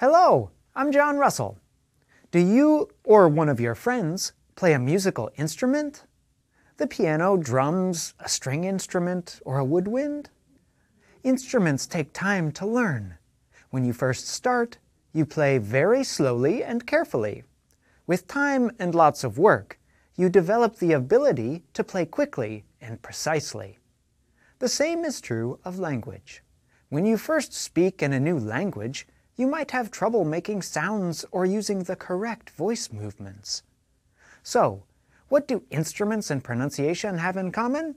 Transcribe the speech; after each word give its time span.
Hello, 0.00 0.52
I'm 0.76 0.92
John 0.92 1.18
Russell. 1.18 1.58
Do 2.30 2.38
you 2.38 2.88
or 3.02 3.28
one 3.28 3.48
of 3.48 3.58
your 3.58 3.74
friends 3.74 4.32
play 4.54 4.72
a 4.72 4.78
musical 4.78 5.28
instrument? 5.36 6.04
The 6.76 6.86
piano, 6.86 7.36
drums, 7.36 8.14
a 8.20 8.28
string 8.28 8.62
instrument, 8.62 9.40
or 9.44 9.58
a 9.58 9.64
woodwind? 9.64 10.30
Instruments 11.24 11.84
take 11.84 12.12
time 12.12 12.52
to 12.52 12.64
learn. 12.64 13.16
When 13.70 13.84
you 13.84 13.92
first 13.92 14.28
start, 14.28 14.78
you 15.12 15.26
play 15.26 15.58
very 15.58 16.04
slowly 16.04 16.62
and 16.62 16.86
carefully. 16.86 17.42
With 18.06 18.28
time 18.28 18.70
and 18.78 18.94
lots 18.94 19.24
of 19.24 19.36
work, 19.36 19.80
you 20.14 20.28
develop 20.28 20.76
the 20.76 20.92
ability 20.92 21.64
to 21.72 21.82
play 21.82 22.06
quickly 22.06 22.64
and 22.80 23.02
precisely. 23.02 23.78
The 24.60 24.68
same 24.68 25.04
is 25.04 25.20
true 25.20 25.58
of 25.64 25.80
language. 25.80 26.44
When 26.88 27.04
you 27.04 27.18
first 27.18 27.52
speak 27.52 28.00
in 28.00 28.12
a 28.12 28.20
new 28.20 28.38
language, 28.38 29.04
you 29.38 29.46
might 29.46 29.70
have 29.70 29.90
trouble 29.90 30.24
making 30.24 30.60
sounds 30.60 31.24
or 31.30 31.46
using 31.46 31.84
the 31.84 31.94
correct 31.94 32.50
voice 32.50 32.92
movements. 32.92 33.62
So, 34.42 34.82
what 35.28 35.46
do 35.46 35.62
instruments 35.70 36.30
and 36.30 36.42
pronunciation 36.42 37.18
have 37.18 37.36
in 37.36 37.52
common? 37.52 37.94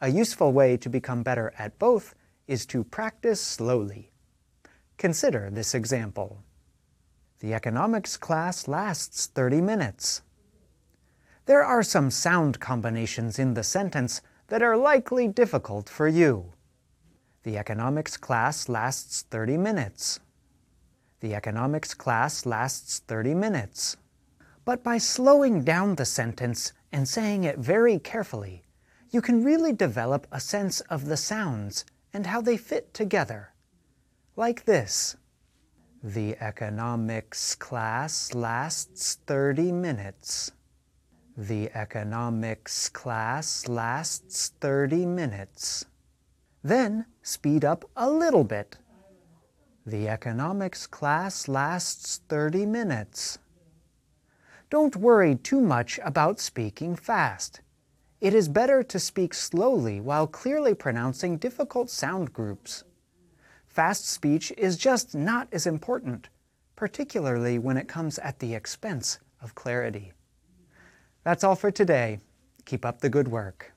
A 0.00 0.08
useful 0.08 0.52
way 0.52 0.76
to 0.78 0.88
become 0.88 1.22
better 1.22 1.54
at 1.56 1.78
both 1.78 2.16
is 2.48 2.66
to 2.66 2.82
practice 2.82 3.40
slowly. 3.40 4.10
Consider 4.98 5.50
this 5.50 5.72
example. 5.72 6.42
The 7.38 7.54
economics 7.54 8.16
class 8.16 8.66
lasts 8.66 9.26
30 9.26 9.60
minutes. 9.60 10.22
There 11.44 11.62
are 11.62 11.84
some 11.84 12.10
sound 12.10 12.58
combinations 12.58 13.38
in 13.38 13.54
the 13.54 13.62
sentence 13.62 14.20
that 14.48 14.62
are 14.62 14.76
likely 14.76 15.28
difficult 15.28 15.88
for 15.88 16.08
you. 16.08 16.54
The 17.44 17.56
economics 17.56 18.16
class 18.16 18.68
lasts 18.68 19.22
30 19.30 19.58
minutes. 19.58 20.18
The 21.20 21.34
economics 21.34 21.94
class 21.94 22.44
lasts 22.44 22.98
30 23.00 23.34
minutes. 23.34 23.96
But 24.64 24.82
by 24.82 24.98
slowing 24.98 25.62
down 25.62 25.94
the 25.94 26.04
sentence 26.04 26.72
and 26.92 27.08
saying 27.08 27.44
it 27.44 27.58
very 27.58 27.98
carefully, 27.98 28.64
you 29.10 29.22
can 29.22 29.44
really 29.44 29.72
develop 29.72 30.26
a 30.30 30.40
sense 30.40 30.80
of 30.82 31.06
the 31.06 31.16
sounds 31.16 31.84
and 32.12 32.26
how 32.26 32.40
they 32.40 32.56
fit 32.56 32.92
together. 32.92 33.52
Like 34.36 34.64
this. 34.64 35.16
The 36.02 36.36
economics 36.40 37.54
class 37.54 38.34
lasts 38.34 39.18
30 39.26 39.72
minutes. 39.72 40.52
The 41.36 41.70
economics 41.74 42.88
class 42.88 43.68
lasts 43.68 44.52
30 44.60 45.06
minutes. 45.06 45.84
Then 46.62 47.06
speed 47.22 47.64
up 47.64 47.84
a 47.96 48.10
little 48.10 48.44
bit. 48.44 48.76
The 49.88 50.08
economics 50.08 50.84
class 50.84 51.46
lasts 51.46 52.20
30 52.28 52.66
minutes. 52.66 53.38
Don't 54.68 54.96
worry 54.96 55.36
too 55.36 55.60
much 55.60 56.00
about 56.04 56.40
speaking 56.40 56.96
fast. 56.96 57.60
It 58.20 58.34
is 58.34 58.48
better 58.48 58.82
to 58.82 58.98
speak 58.98 59.32
slowly 59.32 60.00
while 60.00 60.26
clearly 60.26 60.74
pronouncing 60.74 61.38
difficult 61.38 61.88
sound 61.88 62.32
groups. 62.32 62.82
Fast 63.68 64.08
speech 64.08 64.52
is 64.58 64.76
just 64.76 65.14
not 65.14 65.46
as 65.52 65.68
important, 65.68 66.30
particularly 66.74 67.56
when 67.60 67.76
it 67.76 67.86
comes 67.86 68.18
at 68.18 68.40
the 68.40 68.56
expense 68.56 69.20
of 69.40 69.54
clarity. 69.54 70.12
That's 71.22 71.44
all 71.44 71.54
for 71.54 71.70
today. 71.70 72.18
Keep 72.64 72.84
up 72.84 73.00
the 73.00 73.08
good 73.08 73.28
work. 73.28 73.75